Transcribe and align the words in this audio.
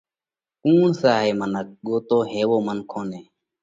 ڪُوڻ 0.61 0.87
سئہ 1.01 1.11
هائي 1.21 1.31
منک؟ 1.39 1.67
ڳوتو 1.85 2.17
هيوون 2.31 2.61
منکون 2.67 3.05
نئہ 3.11 3.21